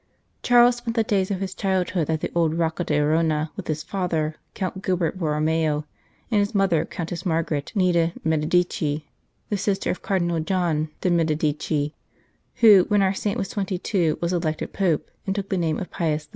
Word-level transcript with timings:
Charles 0.41 0.77
spent 0.77 0.95
the 0.95 1.03
days 1.03 1.29
of 1.29 1.41
his 1.41 1.53
childhood 1.53 2.09
at 2.09 2.21
the 2.21 2.31
old 2.33 2.55
Rocca 2.55 2.83
d 2.83 2.97
Arona 2.97 3.51
with 3.55 3.67
his 3.67 3.83
father, 3.83 4.33
Count 4.55 4.81
Gilbert 4.83 5.19
Borromeo, 5.19 5.85
and 6.31 6.39
his 6.39 6.55
mother, 6.55 6.85
Countess 6.85 7.23
Margaret, 7.23 7.71
nee 7.75 7.91
de 7.91 8.11
Medici, 8.23 9.05
the 9.51 9.57
sister 9.57 9.91
of 9.91 10.01
Cardinal 10.01 10.39
John 10.39 10.89
de 11.01 11.09
3 11.09 11.17
St. 11.17 11.17
Charles 11.17 11.17
Borromeo 11.17 11.17
Medici, 11.23 11.95
who, 12.55 12.83
when 12.87 13.03
our 13.03 13.13
saint 13.13 13.37
was 13.37 13.49
twenty 13.49 13.77
two, 13.77 14.17
was 14.19 14.33
elected 14.33 14.73
Pope, 14.73 15.11
and 15.27 15.35
took 15.35 15.49
the 15.49 15.55
name 15.55 15.77
of 15.79 15.91
Pius 15.91 16.25
IV. 16.25 16.29